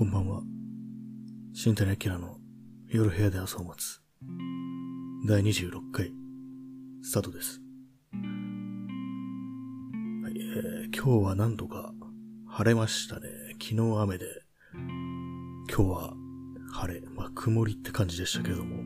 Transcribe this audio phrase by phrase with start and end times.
[0.00, 0.40] こんばんは。
[1.52, 2.38] 新谷明の
[2.88, 4.00] 夜部屋で朝を待つ。
[5.28, 6.10] 第26回、
[7.02, 7.60] スタートです。
[8.14, 8.18] は
[10.30, 11.92] い、えー、今日は何度か
[12.48, 13.28] 晴れましたね。
[13.60, 14.24] 昨日雨で、
[15.68, 16.14] 今日は
[16.72, 18.76] 晴れ、まあ曇りって感じでしたけれども。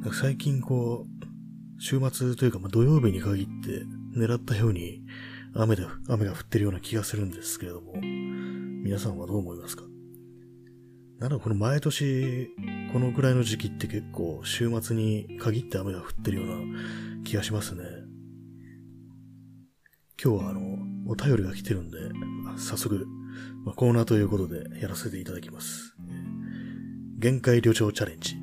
[0.00, 3.84] なんか最近こう、週末というかまあ土曜日に限って
[4.18, 5.02] 狙ったように
[5.54, 7.92] 雨で、雨が降ってるような気がするんですけれども、
[8.88, 9.82] 皆さんはどう思いますか？
[11.18, 12.48] なんだこの毎年、
[12.90, 16.56] このくらいの時期って結構週末に限って雨が降ってるような
[17.22, 17.82] 気がしますね。
[20.24, 21.98] 今日はあの、お便りが来てるんで、
[22.56, 23.06] 早速、
[23.66, 25.94] まあ、コーナーということでやらせていただきます。
[27.18, 28.36] 限界旅情チャレンジ。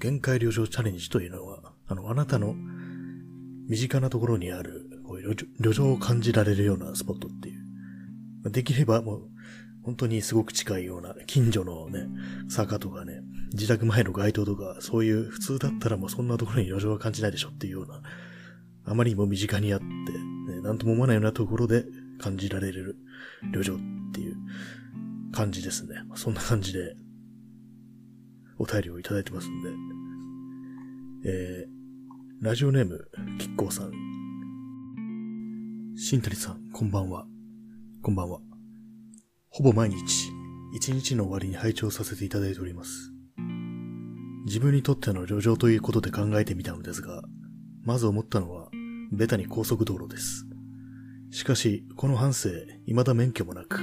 [0.00, 2.56] 限界旅情チャレンジというのは、あの、あなたの
[3.68, 7.52] 身近なところにある、こういう旅情を感じられるようなスポットってい
[8.44, 8.50] う。
[8.50, 9.28] できればもう、
[9.82, 12.08] 本当にすごく近いような、近所のね、
[12.48, 18.02] 坂とかね、自宅前の街灯とか、そういう普通だったらもうそんなところに旅情は感じないでしょっていうような、
[18.84, 21.84] あまりにも身近にあって、ね、なんとも思わないようなところで
[22.18, 22.96] 感じられる
[23.52, 23.78] 旅情っ
[24.12, 24.36] ていう
[25.32, 25.94] 感じですね。
[26.16, 26.96] そんな感じで、
[28.58, 29.62] お便りをいただいてますん
[31.22, 34.25] で、えー、ラジオネーム、キッコーさん。
[35.98, 37.24] 新谷さん、こんばんは。
[38.02, 38.38] こんばんは。
[39.48, 40.30] ほぼ毎日、
[40.74, 43.12] 一日の終わりに拝聴させていただいております。
[44.44, 47.22] 自分にとっての旅情ということで考えてみたのですが、
[47.82, 48.68] まず思ったのは、
[49.10, 50.44] ベタに高速道路です。
[51.30, 53.80] しかし、この半生、未だ免許もなく、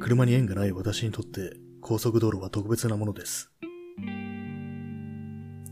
[0.00, 3.52] 車に縁がない私にとって、高速道路は特別なものです。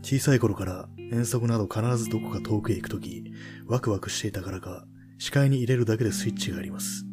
[0.03, 3.23] 小さい頃から遠足など必ずどこか遠くへ行くとき、
[3.65, 4.85] ワクワクしていたからか、
[5.19, 7.05] 視界に入れるだけでスイッチがあります。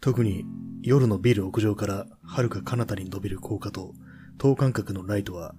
[0.00, 0.44] 特に
[0.82, 3.94] 夜のビル屋上から遥か彼方に伸びる高架と
[4.38, 5.54] 等間隔のライトは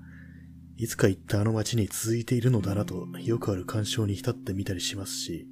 [0.78, 5.48] いつか行ったあの街に続いているのだなとよくある干渉に浸ってみたりしますし、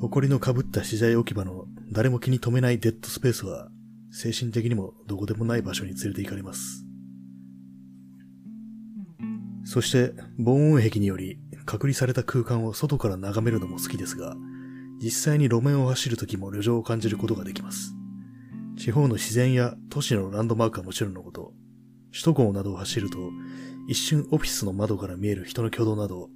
[0.00, 3.68] 埃の被った資材置き場の誰も気に留めないデッドスペースは
[4.12, 6.85] 精神的にもどこでもない場所に連れて行かれます。
[9.66, 14.36] そして、防音壁により隔離された空間を外から眺めるのも好きですが、
[15.02, 17.92] 実際に路面を走るときも旅情を感じることができます。
[18.78, 21.52] 地方の自然や都市のランドマークはもちろんのこと、
[22.12, 23.18] 首都高などを走ると、
[23.88, 26.30] 一瞬オフィスの窓から見える人の挙動など、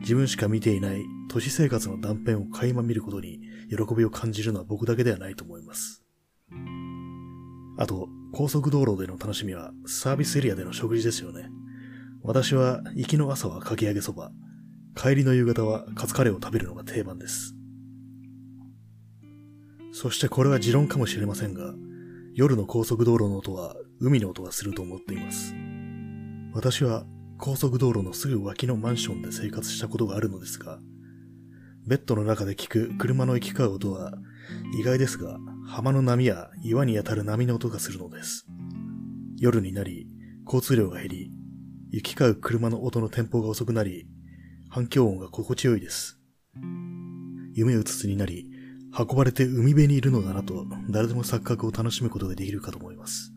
[0.00, 3.38] 自分しか見ていない都市生活の断片を垣間見ることに
[3.70, 6.02] 喜びを感じるのは僕だけではないと思います。
[7.78, 11.48] あと、高速道路での楽しみはサービスエリアでの食事ですよね。
[12.24, 14.30] 私は行きの朝はかき揚げそば、
[14.94, 17.54] 帰りの夕方はカツカレーを食べるのが定番です。
[19.92, 21.74] そしてこれは持論かもしれませんが、
[22.34, 25.54] 夜の高速道路の音は海の音がすると思っています。
[26.54, 27.04] 私は
[27.38, 30.78] 高速道路のすぐ脇のマンションで生活したことがあるのですが、
[31.88, 34.12] ベッドの中で聞く車の行き交う音は
[34.78, 38.46] 意外ですが、浜の波や岩に当たる波の音がするのです。
[39.38, 40.06] 夜になり、
[40.46, 41.41] 交通量が減り、
[41.92, 44.06] 行き交う車の音のテンポが遅くなり、
[44.70, 46.18] 反響音が心地よいです。
[47.52, 48.50] 夢うつつになり、
[48.98, 53.34] 運ばれて海辺にいるのだなと、誰でも錯覚を楽しむことができるかと思います。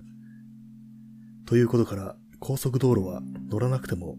[1.46, 4.16] ということから、高速道路は乗らなくても、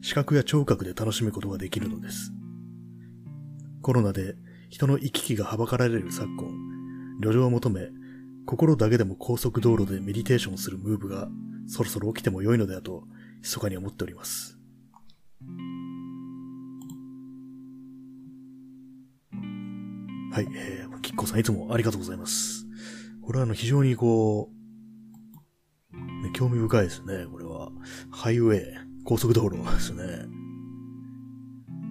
[0.00, 2.32] 視覚や聴覚で楽しむことができるのです。
[3.82, 4.36] コロナで
[4.70, 6.48] 人の行き来がはばかられる昨今、
[7.20, 7.90] 旅情を求め、
[8.46, 11.28] 心だけでも高速道路でメディテーションするムーブが、
[11.66, 13.04] そろそろ起きても良いのではと、
[13.46, 14.58] 密かに思っております。
[20.32, 22.66] はい、えー、キッコさんいつもありがとうございます。
[23.22, 24.50] これはあの非常にこ
[25.92, 27.70] う、ね、興味深いですね、これは。
[28.10, 28.64] ハイウェイ、
[29.04, 30.02] 高速道路ですね。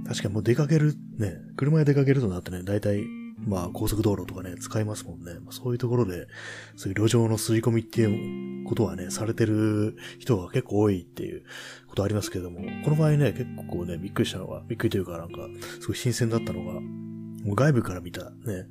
[0.05, 3.01] 確かにもう出かける、ね、車で出かけるとなってね、大体、
[3.37, 5.33] まあ高速道路とかね、使いますもんね。
[5.35, 6.27] まあ、そういうところで、
[6.75, 11.43] そういう路上の吸い込みっていうことはね、されてる人が結構多いっていう
[11.87, 15.47] ことありますけれども、この場合ね、結構ね、びっくりしたのが、びっくりというかなんか、
[15.81, 18.67] すごい新鮮だったのが、もう外部から見たね、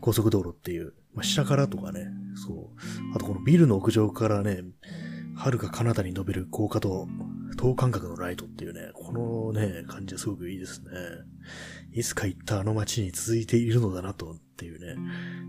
[0.00, 2.66] 高速道路っていう、まあ、下からとかね、そう。
[3.14, 4.64] あとこのビルの屋上からね、
[5.36, 7.06] 遥か彼方に伸びる高架と
[7.58, 10.90] 等間隔のライトっていうね、このね、感じはすごくいいですね。
[11.92, 14.96] いつか行ったあの街に続いているのだなとっていうね、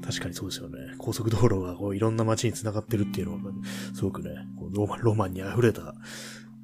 [0.03, 0.95] 確かにそうですよね。
[0.97, 3.39] 高速道路がこういろんな街に繋がってるっていうのは、
[3.93, 5.93] すごくね、こうロマ、ロマンに溢れた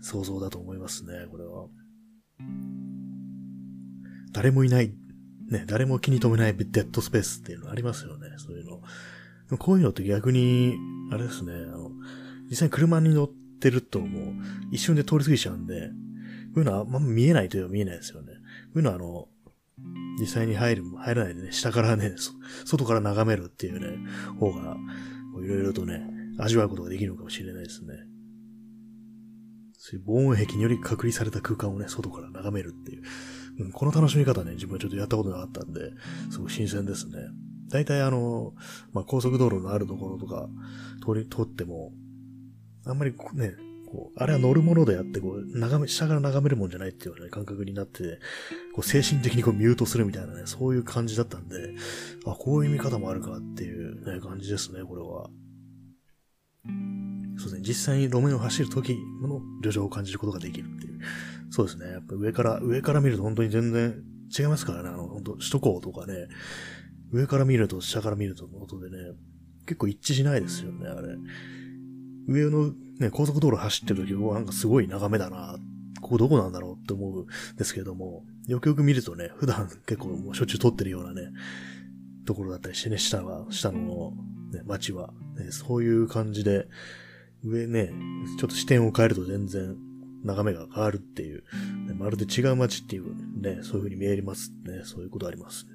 [0.02, 1.68] 想像だと思いますね、これは。
[4.34, 4.94] 誰もいない
[5.52, 8.82] ね、誰も気に留めないデッドスペースっていうのありますよね、そういうの。
[9.60, 10.76] こういうのって逆に、
[11.12, 11.92] あれですね、あの、
[12.50, 14.34] 実際に車に乗っててるともう
[14.72, 15.90] 一瞬で通り過ぎちゃうんで、
[16.54, 18.34] こういうのはあんま見えないといえば見えないですよね。
[18.34, 18.40] こ
[18.76, 19.28] ういうのはあの、
[20.20, 22.14] 実際に入る、入らないでね、下からね、
[22.66, 23.98] 外から眺めるっていうね、
[24.40, 24.78] 方が、
[25.44, 26.02] いろいろとね、
[26.38, 27.96] 味わうことができるのかもしれないですね。
[29.74, 33.04] そういう防音壁により隔離された空間をね、外から眺めるっていう。
[33.60, 35.92] うん、この楽しみ方ね、自分はちょっとやったことなかったんで、
[36.32, 37.14] すごい新鮮ですね。
[37.70, 38.54] 大体あの、
[38.94, 40.48] まあ、高速道路のあるところとか、
[41.06, 41.92] 通り、通っても、
[42.86, 43.56] あんまりね、
[43.86, 48.20] こう、あれは乗るものであって、こう、眺め、下から眺めるもんじゃないっていうね、感覚になって、
[48.74, 51.76] こう、精神的にこう、ミュートするみたいなね、そういう感じだったんで、
[52.26, 55.30] あ、こういう見方もあるかっていうね、感じですね、これは。
[57.38, 61.00] そうですね、実際に路面を走る時の旅情を感じることができるっていう。
[61.50, 64.04] そうですね、やっぱ上から、上から見ると本当に全然
[64.38, 66.28] 違いますからね、あの、本当首都高とかね、
[67.12, 69.14] 上から見ると下から見るとの音でね、
[69.66, 71.16] 結構一致しないですよね、あれ。
[72.28, 75.58] 上のね、高速道路走ってる時はなんかすごい眺めだな、
[76.02, 77.28] ここどこなんだろうって思うん
[77.58, 81.32] ですけども、よくよく見るとね、普段結構もうしょっちゅう撮ってるようなね、
[82.26, 84.14] ところだったりしてね、下は、下の、
[84.52, 86.68] ね、街は、ね、そういう感じで、
[87.44, 87.92] 上ね、
[88.40, 89.78] ちょっと視点を変えると全然
[90.24, 91.44] 眺めが変わるっていう、
[91.88, 94.82] ね、まるで違う街っていうね、そういう風に見えますね。
[94.84, 95.72] そういうことありますね。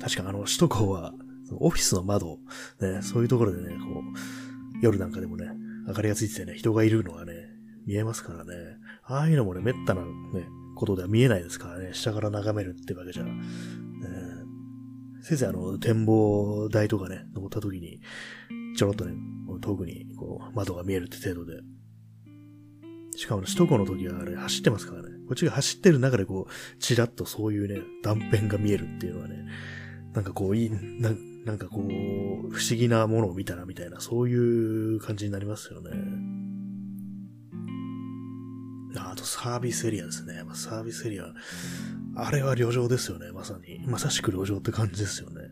[0.00, 1.14] 確かあの、首都高は、
[1.60, 2.38] オフィスの窓、
[2.80, 5.46] ね、そういうところでね、こう、夜なんかでもね、
[5.86, 7.32] 明かりがついててね、人がいるのがね、
[7.86, 8.54] 見えますからね。
[9.04, 10.08] ああいうのもね、めったなね、
[10.74, 13.32] ことでは見えないですからね、下から眺めるってわけじゃ、ね、
[15.22, 18.00] 先生あの、展望台とかね、登った時に、
[18.76, 19.14] ちょろっとね、
[19.60, 21.60] 遠くに、こう、窓が見えるって程度で。
[23.16, 25.10] しかも、首都高の時はあれ、走ってますからね。
[25.28, 29.44] こっちが走ってる中でこう、ちらっとそういうね、断片が見えるっていうのはね、
[30.12, 31.82] なんかこう、いい、なんなんかこう、
[32.52, 34.36] 不思議なものを見たらみたいな、そうい
[34.96, 35.90] う感じになりますよね。
[38.96, 40.42] あとサービスエリアですね。
[40.44, 41.34] ま、サービスエリア、
[42.16, 43.84] あれは旅情ですよね、まさに。
[43.86, 45.42] まさしく旅情って感じですよね。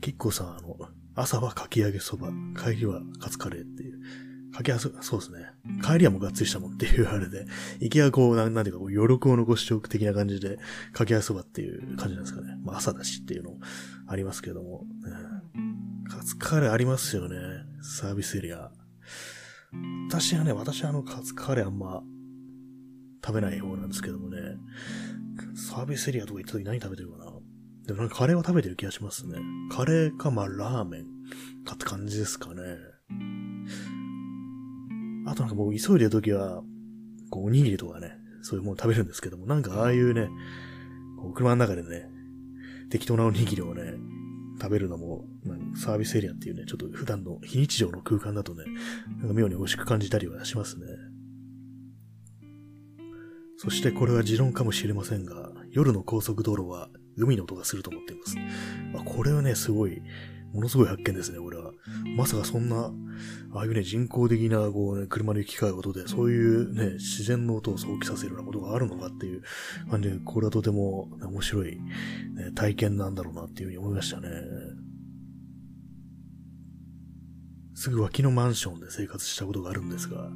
[0.00, 0.76] キッコさ、あの、
[1.14, 4.00] 朝はかき揚げそば、帰りはカツカレーっていう。
[4.52, 5.50] かき揚げそ、そうですね。
[5.82, 7.46] 帰りはもうがっつりしたもんっていうあれで、
[7.80, 10.58] 行きはこう、なんなんていうか、こう余力を残しておく的な感じで、
[10.92, 12.56] かき揚げそばっていう感じなんですかね。
[12.62, 13.58] まあ朝だしっていうのも
[14.08, 14.84] ありますけども。
[15.04, 15.10] ね、
[16.08, 17.36] カツカレーありますよね。
[17.82, 18.70] サービスエリア。
[20.08, 22.02] 私はね、私はあのカツカレーあんま
[23.24, 24.38] 食べない方なんですけどもね。
[25.54, 27.32] サービスエリアとか行った時何食べてるかな
[27.86, 29.38] でもなんかカレーは食べてる気がしますね。
[29.70, 31.04] カレーか、まあラーメン
[31.64, 32.62] かって感じですかね。
[35.30, 36.62] あとなんかもう急いでる時は、
[37.30, 40.28] こうおにぎりとかね、そういうもの食べるんですけども、なんかああいうね、
[41.20, 42.10] こう車の中でね、
[42.90, 43.94] 適当なおにぎりをね、
[44.60, 45.24] 食べるのも、
[45.76, 48.64] サービスエリアっていうね、ちょっと普段の非日常の空間だとね、
[49.18, 50.86] なんか妙に美味しく感じたりはしますね。
[53.56, 58.36] そしてこれは持論かもしれませんが、夜の高速道路は海の音がすると思っています。
[58.98, 60.02] あ、これはね、すごい、
[60.52, 61.72] ものすごい発見ですね、これは。
[62.16, 62.92] まさかそんな、
[63.52, 69.42] ああいうね、人工的な、こうね、車の行き交うことで、そういうね、自然の音を想起させるようなことがあるのかっていう
[69.90, 71.80] 感じで、これはとても、ね、面白い、ね、
[72.54, 74.28] 体験なんだろうなっていうふうに思いましたね。
[77.74, 80.30] すぐ脇のマンションで生活したことがあるんですが、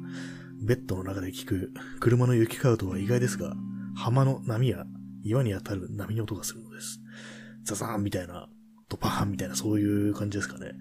[0.63, 3.55] ベッドの中で聞く車の行き交う音は意外ですが、
[3.95, 4.85] 浜の波や
[5.23, 6.99] 岩に当たる波の音がするのです。
[7.63, 8.47] ザザーンみたいな、
[8.89, 10.71] ドパーンみたいな、そういう感じですかね。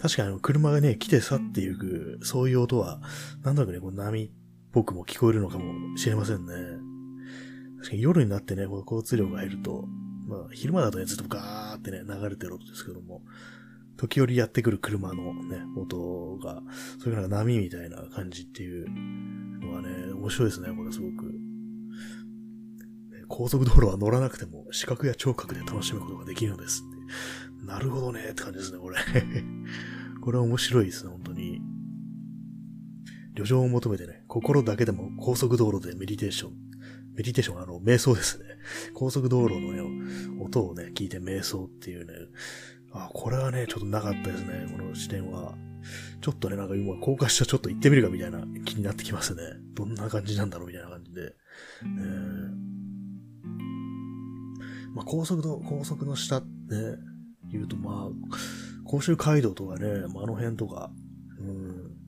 [0.00, 3.00] 確かに車がね、来て去っていく、そういう音は、
[3.42, 4.30] なんとなくね、こう波っ
[4.72, 6.54] ぽくも聞こえるのかもしれませんね。
[7.78, 9.86] 確かに夜になってね、この交通量が減ると、
[10.26, 13.22] まあ、昼間だとね、ずっとガーってね、流れてる音ですけども、
[13.96, 16.62] 時折やってくる車のね、音が、
[17.02, 18.88] そういうなんか波みたいな感じっていう
[19.60, 21.34] のはね、面白いですね、これすごく。
[23.28, 26.82] 高速道路は乗らなくても視覚や聴覚で楽しむことができるのです
[27.64, 28.96] なるほどねって感じですね、これ
[30.20, 31.60] これは面白いですね、本当に。
[33.34, 36.52] 旅情を求めてね、心だけでも高速道路でメディテーション。
[37.14, 38.44] メディテーションはあの、瞑想ですね。
[38.94, 42.12] 高速道路のね、音をね、聞いて瞑想っていうね。
[42.92, 45.54] あ、これはね、ちょっとなかったですね、この視点は。
[46.20, 49.42] ちょっとね、なんか今、高架下ちょっと行ってみるかみたいな気になってきますね。
[49.74, 51.34] どんな感じなんだろうみたいな感じで。
[51.82, 52.67] えー
[54.94, 56.46] まあ、高速の、高速の下って
[57.50, 60.90] 言うと、まあ、甲州街道とかね、まあ、あの辺とか、
[61.38, 61.98] うん。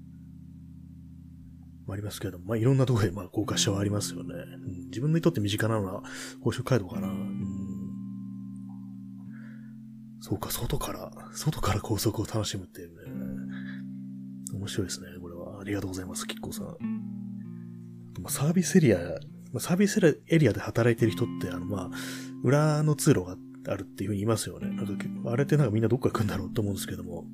[1.93, 4.35] ありますけど、まあ、いろんなところで、まあ、高架下はありますよね。
[4.35, 6.03] うん、自分にとって身近なのは、
[6.43, 7.09] 甲州街道かな。
[7.09, 7.17] うん、
[10.21, 12.95] そうか、外から、外から高速を楽しむっていうね。
[14.55, 15.61] 面白いですね、これは。
[15.61, 16.67] ありがとうございます、キッコーさん。
[18.23, 18.99] まあ、サービスエリア、
[19.53, 21.91] ま、サービスエリアで働いてる人って、あの、まあ、
[22.43, 23.37] 裏の通路が
[23.69, 24.69] あるっていうふうに言いますよね。
[24.69, 27.27] なんかあれってなんかみんなどっか行くんだろうと思うんですけども、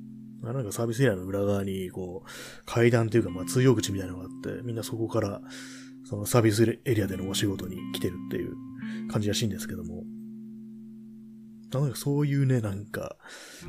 [0.43, 5.41] なんかサービスエリアの裏側に、こう、階段というか、まあ、通用口みたいなのがあって、みんなそこから、
[6.05, 8.55] そのサービスエリアでのお仕事に来てるっていう
[9.09, 10.05] 感じらしいんですけども、
[11.73, 13.17] なんかそういうね、なんか、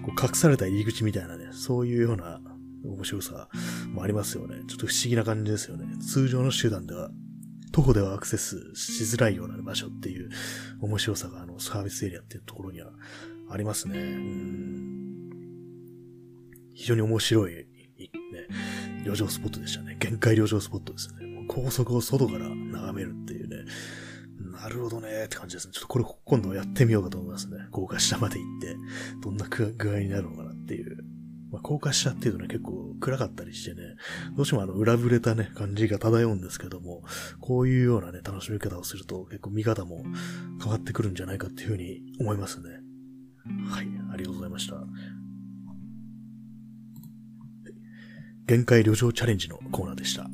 [0.06, 2.40] こう隠された入り口みたいなね、そういうような
[2.86, 3.50] 面白さ
[3.92, 4.58] もありますよね。
[4.68, 5.86] ちょっと不思議な感じですよね。
[6.00, 7.10] 通常の手段では、
[7.78, 10.32] 徒歩ではアクセスしづらいような場所っていう
[10.82, 12.90] 面白さがあのサービスエリアっていうところには
[13.52, 14.00] ありますね。
[14.00, 15.30] うん
[16.74, 17.68] 非常に面白い、ね、
[19.06, 19.96] 旅情スポットでしたね。
[20.00, 21.28] 限界旅情スポットですね。
[21.28, 23.72] もう高速を外から眺めるっていうね。
[24.60, 25.74] なるほどねって感じですね。
[25.74, 27.58] ちょっとこれ今度やってみようかと思いますね。
[27.72, 28.76] 高架下まで行って、
[29.22, 30.98] どんな具合になるのかなっていう。
[31.52, 33.96] まあ、高架下っていうとね、結構暗かったりしてね、
[34.36, 37.04] どうしてもあの、裏ぶれたね、感じが漂うんですけども、
[37.40, 40.04] こういうようなね、楽しみ方をすると結構見方も
[40.62, 42.70] 変わってくるんじゃないかっていうふうに思いますね。
[43.70, 44.76] はい、ありがとうございました。
[48.46, 50.30] 限界旅情チャレンジのコーナーでした。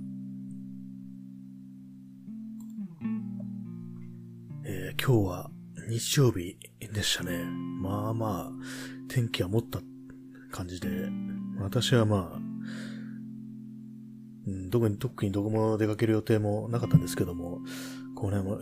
[4.66, 5.52] えー、今日は
[5.90, 7.44] 日曜日でしたね。
[7.82, 8.52] まあまあ、
[9.10, 9.82] 天気は持った
[10.54, 10.88] 感じで、
[11.60, 12.40] 私はまあ、
[14.46, 17.60] うん、特に、特にどこも出かける予定もなかったんですけども、
[18.16, 18.60] こうね、も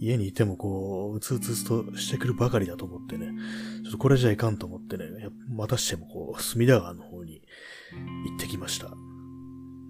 [0.00, 3.26] 家にいてもこう、うつうつとしてくるばかりだと思ってね、
[3.82, 5.04] ちょっとこれじゃいかんと思ってね、
[5.48, 7.42] またしてもこう、隅田川の方に
[8.26, 8.90] 行ってきました。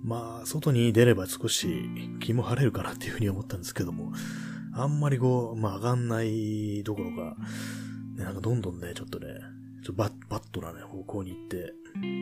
[0.02, 1.68] まあ、外に出れば少し
[2.20, 4.12] 気も晴れるかなっていうふうに思ったんですけども、
[4.74, 7.36] あんまりこう、まあ上がんないどころか、
[8.16, 9.26] ね、なんかどんどんね、ちょっとね、
[9.84, 11.72] ちょバッ、バットなね、方向に行って、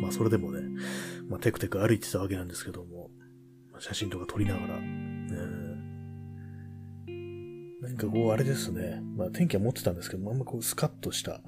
[0.00, 0.60] まあそれでもね、
[1.28, 3.10] まあテクテク歩いてたわけなんですけども、
[3.72, 4.86] まあ、写真とか撮りながら、ね、
[7.82, 11.40] 何かこうあれですね、まあ天気は持ってたんですけど、あんまこうスカッとした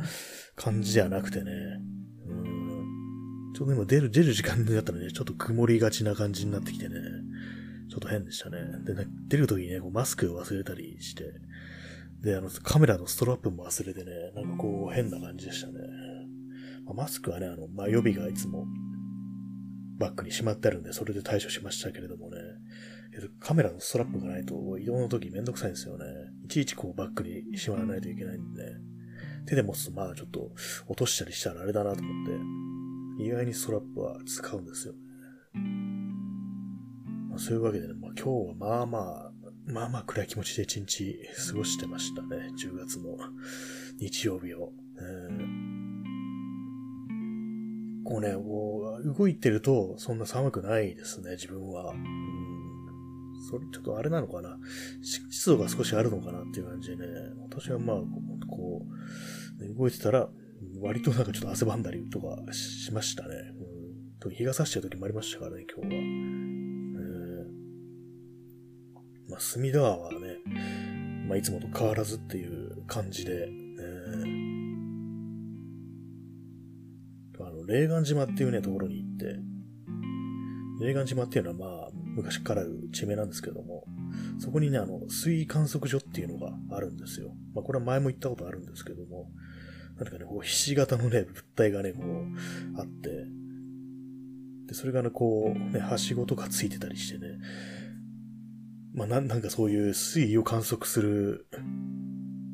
[0.56, 1.52] 感じではなくてね、
[2.26, 6.94] うん、ちょうど今出る、出る時間だったらね、ちょっと曇りがちな感じになってきてね、
[7.90, 8.58] ちょっと変でしたね。
[8.84, 8.94] で、
[9.28, 11.24] 出るときにね、こうマスクを忘れたりして、
[12.20, 15.74] で、あの、カメラのストラップも忘れてね、なんかこう変な感じでしたね。
[16.84, 18.66] まあ、マスクはね、あの、まあ、予備がいつも
[19.98, 22.36] バッグにしまってあるんで、それで対処しましたけれどもね、
[23.40, 26.04] カメラのストラップがないと移動の時めんどくさいんですよね。
[26.44, 28.62] いちいちこうバッグにしまわないといけないんで、
[29.46, 30.52] 手で持つとまあちょっと
[30.86, 32.26] 落としたりしたらあれだなと思っ
[33.18, 34.98] て、意外にストラップは使うんですよね。
[37.30, 39.27] まあ、そういうわけでね、まあ今日はまあまあ
[39.68, 41.18] まあまあ暗い気持ちで一日
[41.50, 42.50] 過ごしてましたね。
[42.58, 43.16] 10月の
[44.00, 44.72] 日曜日を。
[44.98, 45.28] え、
[48.04, 51.94] こうね、こう、動いてるとそんな寒くないですね、自分は。
[53.50, 54.58] それちょっとあれなのかな
[55.02, 57.04] 湿度が少しあるのかなっていう感じでね、
[57.42, 57.96] 私はまあ、
[58.46, 58.86] こ
[59.60, 60.28] う、動いてたら、
[60.80, 63.34] 割となんかちょっと汗ばんだりとかしましたね。
[64.24, 65.94] うん、日が差してる時もありましたからね、今日
[66.62, 66.67] は。
[69.38, 70.18] まあ、隅田川はね、
[71.28, 73.52] まあ、いつもと変わらずっていう感じで、え、
[77.38, 79.36] あの、霊岩島っていうね、ところに行って、
[80.84, 83.84] 霊岩島っていうのはまあ、昔からある地名なんですけども、
[84.40, 87.30] そこにね、あの、水位観測所っていうのがあるんですよ。
[87.54, 89.30] まあ、これは前も行ったことあるんですけども、
[90.00, 93.24] なんかね、こう、ひし形のね、物体がね、こう、あって、
[94.66, 97.38] で、それがね、こう、ね、はしごとかついてたりしてね、
[98.94, 101.46] まあ、ななんかそういう水位を観測する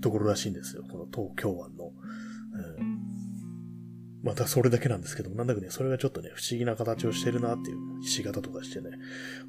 [0.02, 0.84] ところらしいんですよ。
[0.90, 1.86] この東京湾の。
[1.86, 2.98] うん、
[4.22, 8.90] またそれだけなんですけども、なんだかね、それがちょっとね、不思議な形をしてるなっていう、ひし形とかしてね、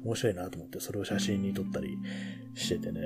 [0.04, 1.88] 面白いなと思って、それを写真に撮ったり
[2.54, 3.00] しててね、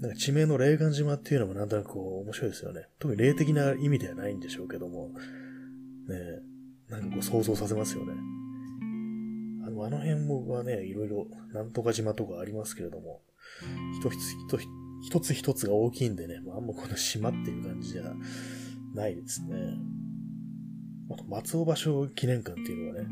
[0.00, 2.88] なんか地名の霊岩島っていうのもなんとなくこう面白いですよね。
[2.98, 5.10] 特に霊的な意味ではないんでしょうけども、
[6.08, 6.16] ね、
[6.88, 8.12] なんかこう想像させますよね。
[9.84, 13.22] あの辺もはね、いろいろ、なんとか島とかありますけれども、
[14.00, 14.14] 一つ
[14.46, 14.66] 一つ
[15.02, 18.02] 一つ一つが大きいんでね、まあ、あんまこの島っていう感じじゃ
[18.94, 19.56] ないですね。
[21.10, 23.08] あと、松尾芭蕉記念館っていうのがね、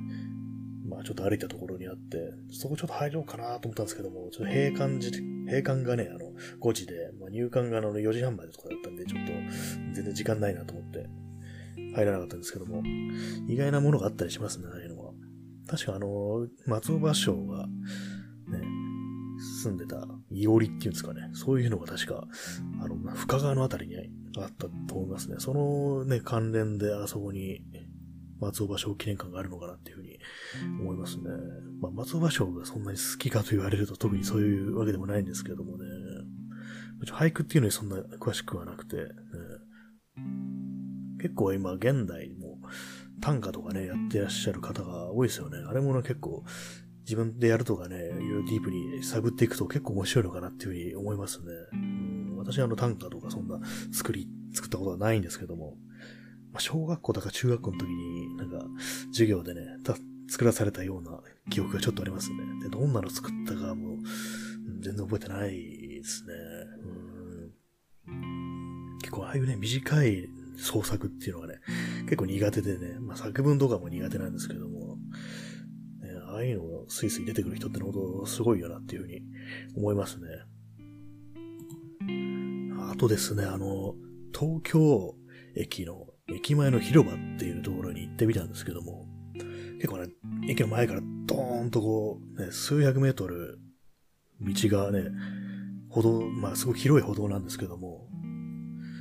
[0.89, 5.11] まあちょっと歩いたところにあって、そこちょっと入ろうかなと思ったんですけども、ちょっと閉館時、
[5.47, 9.33] 閉館がね、あの、5時で、まあ、入館があの4時半までとかだったんで、ちょっと
[9.95, 11.09] 全然時間ないなと思って
[11.95, 12.83] 入らなかったんですけども、
[13.49, 15.00] 意外なものがあったりしますね、ああいうの。
[15.71, 18.61] 確かあの、松尾芭蕉が、ね、
[19.62, 21.31] 住んでた、いおりっていうんですかね。
[21.33, 22.27] そういうのが確か、
[22.83, 23.95] あの、深川のあたりに
[24.37, 25.37] あったと思いますね。
[25.39, 27.61] そのね、関連であそこに、
[28.41, 30.19] 松尾芭蕉記念館があるのかなっていうふうに
[30.81, 31.25] 思いますね。
[31.81, 35.85] まあ、松尾芭蕉がそんなに好きかと言われると特にそういうわけでもないんですけどもね。
[37.12, 39.03] 俳句っていうのにそんな詳しくはなくて、ね、
[41.21, 42.31] 結構今現代
[43.21, 45.59] 短歌とかね、やってらっしゃる方が多いですよね。
[45.69, 46.45] あれもね、結構
[47.00, 51.45] 自分でやるとかね、いろいろディープに探っていくと結構面白いのかなっていうふうに思いますね。
[51.73, 53.61] うん、私はあの短歌とかそんな
[53.93, 55.77] 作り、作ったことはないんですけども、
[56.53, 58.65] まあ、小学校とか中学校の時になんか
[59.12, 59.62] 授業でね、
[60.29, 62.37] 作らされたような記憶がちょっとありますね。
[62.62, 63.99] で、どんなの作ったかも、
[64.81, 66.35] 全然覚えてないですね。
[68.09, 70.29] うん、結構ああいうね、短い
[70.61, 71.55] 創作っていうのがね、
[72.05, 74.97] 結構苦手でね、まあ、作文とかも苦手なんですけども、
[76.02, 79.23] ね、ああいうのをスイスイ出てくる人ってのほどすごいよなっていうふうに
[79.76, 80.26] 思いますね。
[82.90, 83.95] あとですね、あの、
[84.38, 85.14] 東京
[85.57, 89.07] 駅の駅前の広場っていうところに行ってみたんですけども、
[89.76, 90.09] 結構ね、
[90.49, 93.59] 駅の前からドーンとこう、ね、数百メートル
[94.40, 95.05] 道がね、
[95.88, 98.10] 歩道、まあすごく広い歩道なんですけども、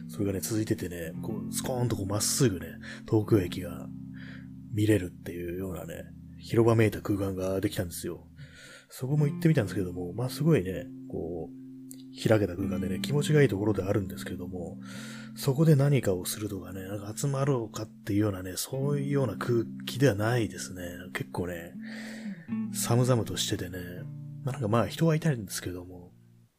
[0.10, 2.66] それがね、続いててね、こう、スコーンとこうまっすぐね、
[3.10, 3.88] 東京駅が
[4.74, 6.06] 見れるっていうようなね、
[6.40, 8.28] 広場めいた空間ができたんですよ。
[8.90, 14.78] そこも行ってみたんですけども、まあすごいね、こう、開けた空間でね、気持ちがいいところであるんですけども、
[15.36, 20.82] そこで何かをするとかね、なんか集まろうかっていうようなね、そういうような空気ではないですね。
[21.14, 21.74] 結構ね、
[22.74, 23.78] 寒々としててね、
[24.44, 26.12] まあ、なんかまあ人はいたんですけども、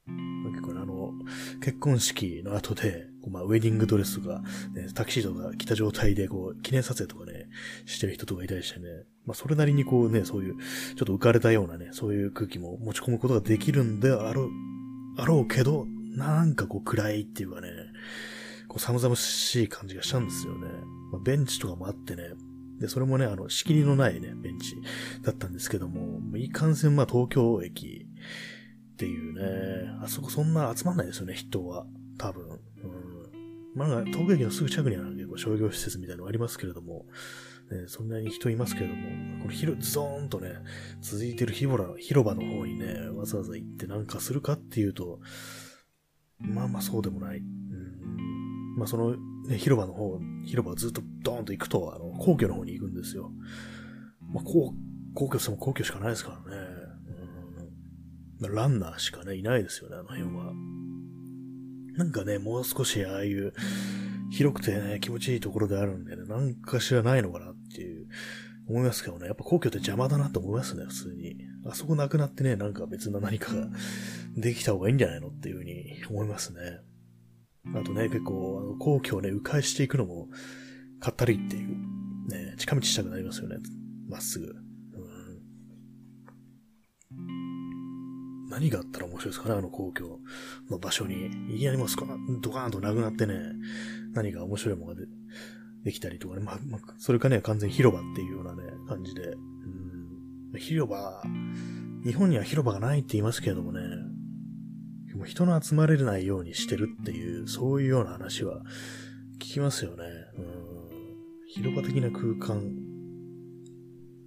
[0.06, 1.12] 結構ね、あの、
[1.60, 7.48] 結婚式の後で、まあ、ウェディングドレスとか、ね、タキシードが着た状態で、こう、記念撮影とかね、
[7.84, 8.86] してる人とかいたりしてね、
[9.26, 14.50] まあ、それなりにこうね、そういう、ちょっと浮かれたようなね、そういう空気も持ち込むことができるんであろう、
[15.18, 17.68] あろうけど、なんかこう暗いっていうかね、
[18.68, 20.68] こう寒々しい感じがしたんですよね。
[21.12, 22.22] まあ、ベンチとかもあってね、
[22.80, 24.74] で、それもね、あの、仕切りのないね、ベンチ
[25.22, 28.06] だったんですけども、いかんせんまあ東京駅
[28.92, 31.86] っていうね、あそこそんな集まんないですよね、人は。
[32.16, 32.58] 多分。
[33.74, 37.06] まあ、東京駅のすぐ近くには結構商業施設みたいなのありますけれども、
[37.70, 40.54] ね、そんなに人いますけれども、この広、ズドーンとね、
[41.00, 45.20] 続いてる広場広場の方にね、わざわざ行ってなんかするかっていうと、
[46.38, 47.38] まあまあそうでもない。
[47.38, 53.30] うん、まあその、ね、広場の方、広場をずっとドーンと行くと、あの、皇居の方に行くんですよ。
[54.32, 54.74] まあ、皇、
[55.14, 56.62] 皇居しても皇居しかないですからね。
[56.64, 56.90] うん
[58.48, 60.52] ランナーしかね、いないですよね、あの辺は。
[62.00, 63.52] なんかね、もう少しああいう
[64.30, 68.06] 広くてね、気持ちいいところであるんでね、なんかしらないのかなっていう、
[68.70, 71.36] 思いますけどね、やっぱ皇居って邪魔だなと思いますね、普通に。
[71.66, 73.68] あそこなくなってね、なんか別な何かが
[74.34, 76.60] できた方がいいんじゃないのっていうふうに思いますね。
[77.74, 80.28] あとね、結構、あの、皇居をね、迂回していくのも、
[81.00, 81.68] かったりっていう、
[82.28, 83.56] ね、近道したくなりますよね。
[84.08, 84.54] まっすぐ。
[88.50, 90.20] 何があったら面白いですかね、あの皇居
[90.70, 91.26] の場所に。
[91.54, 93.34] いきなりもうスコーン、ドカーンとなくなってね、
[94.12, 95.06] 何か面白いものがで
[95.84, 99.22] できたりとかね、まあ、まあ、それかね、完全広場っていうようなね、感じで。
[99.22, 99.60] うん
[100.58, 101.22] 広場、
[102.04, 103.80] 日本には広場がないって言いますけれどもね、
[105.20, 108.62] も人の集まれないようにしてるっていう、そういうような話は
[109.38, 110.04] 聞きますよね。
[110.38, 110.60] うん
[111.52, 112.72] 広場的な空間。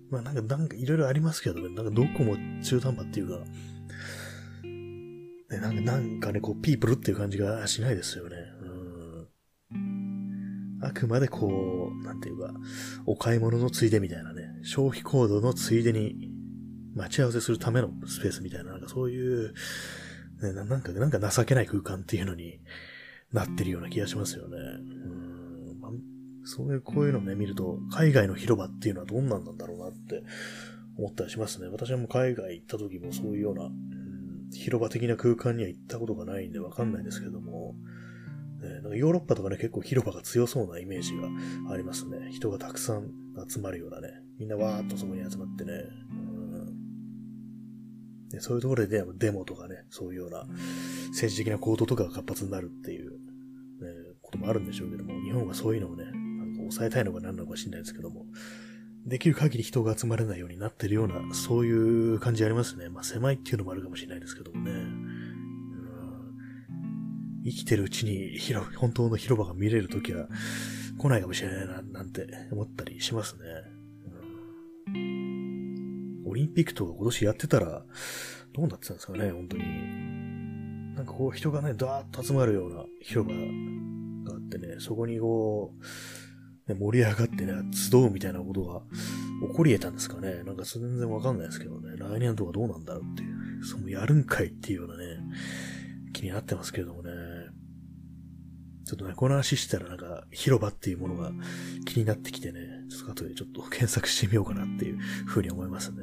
[0.09, 3.45] まあなんか、なんかいろいろありますけどね、なんかどこも中途半端っていうか、
[5.53, 8.35] ね、なんかなんかね、こう、ピープルっていう感じがしないですよね。
[9.71, 10.83] うん。
[10.83, 12.53] あくまでこう、なんていうか、
[13.05, 16.31] お買い物のついでみたいなね、消費行動のついでに、
[16.95, 19.53] 待ち合わせするためのスペースみたいな、なんかそういう、
[20.41, 22.59] ね、なんか、なんか情けない空間っていうのに
[23.31, 24.57] なってるような気がしますよね。
[24.57, 25.79] うん。
[25.79, 25.91] まあ、
[26.43, 30.23] そういう、こういうのね、見ると、海外の広場っていうのはどんなんなんだろうなって
[30.97, 31.67] 思ったりしますね。
[31.69, 33.69] 私はもう海外行った時もそういうような、
[34.53, 37.75] 広場的な空間には行ったことがないんでわかんないですけども、
[38.63, 41.27] えなんかヨーロッパとかね、結構広場が強そうなイメージが
[41.73, 42.31] ありますね。
[42.31, 43.11] 人がたくさん
[43.47, 44.09] 集まるようなね。
[44.39, 45.73] みんなわーっとそこに集まってね。
[46.11, 46.13] う
[48.27, 50.45] ん、でそういうところで、デモとかね、そういうような
[51.09, 53.17] 政治的な行動とかが活発になるっていう、ね、
[54.21, 56.13] こともあるんでしょうけども、日本はそういうのをね、なん
[56.53, 58.25] か抑えたいのか何なのか知んないですけども、
[59.05, 61.71] できる限り人が集まれないようになってるような、そうい
[62.13, 62.89] う感じありますね。
[62.89, 64.71] まあ狭いっていうのもあるかもしれないですけどもね。
[67.45, 70.29] 生きてるうちに広、本当の広場が見れるときは
[70.97, 73.41] 来ないかもしれないな、なんて思ったりしますね。
[76.25, 77.85] オリンピックとか今年やってたら、
[78.53, 79.63] どうなってたんですかね、本当に。
[80.95, 83.41] なんかこう人がね、ダーッと集まるような広場が
[84.35, 85.83] あってね、そこにこう、
[86.67, 88.81] ね、盛り上がってね、集うみたいなことが
[89.47, 90.43] 起こり得たんですかね。
[90.43, 95.05] なんか全然わかんないですけどね、来年とかどうなんだろうっていう、そのやるんかいっていうようなね、
[96.13, 97.11] 気になってますけれどもね。
[98.85, 101.31] ちょっとね、この話したらなんか、広場っていうものが
[101.85, 105.99] 気になってきてね、ちょっと後でちょっと検索してみようかなっていうふうに思いますね。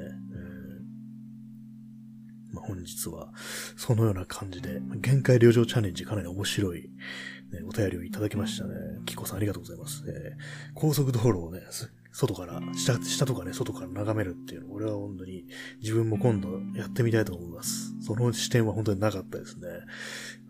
[2.52, 3.32] まあ、本日は、
[3.76, 6.90] そのような感じで、限界旅情チャレンジかなり面白い、
[7.52, 8.74] ね、お便りをいただきましたね。
[9.06, 10.04] キコさんありがとうございます。
[10.08, 10.34] えー、
[10.74, 11.60] 高速道路をね、
[12.12, 15.46] 外から、下、下とかね、外から眺めるっていうの、俺は本当に
[15.80, 17.94] 自分も今度やってみたいと思います。
[18.00, 19.68] その視点は本当になかったですね。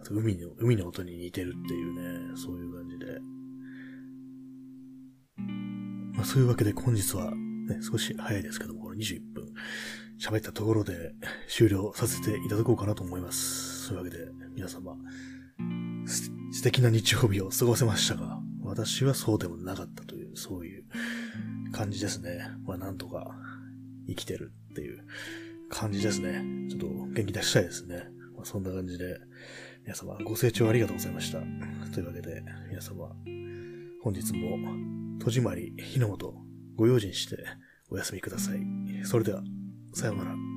[0.01, 3.07] あと海の、海の音に似てるっていうね、そういう感じで。
[6.15, 7.33] まあそういうわけで本日は、
[7.71, 9.53] ね、少し早いですけども、この21分
[10.19, 11.15] 喋ったところで
[11.49, 13.87] 終了させていただこうかなと思います。
[13.87, 14.97] そういうわけで、皆様、
[16.53, 20.85] 素敵な日曜日を過ごせましたが、私はそうでもなかったという、そういう
[21.73, 22.51] 感じですね。
[22.67, 23.35] まあなんとか
[24.07, 25.05] 生きてるっていう
[25.71, 26.45] 感じですね。
[26.69, 28.05] ちょっと元気出したいですね。
[28.37, 29.19] まあ、そんな感じで、
[29.85, 31.39] 皆様ご清聴ありがとうございました。
[31.93, 33.15] というわけで、皆様、
[34.03, 34.59] 本日も
[35.19, 36.35] 戸締まり、火の元、
[36.77, 37.37] ご用心して
[37.91, 38.61] お休みください。
[39.05, 39.43] それでは、
[39.93, 40.50] さようなら。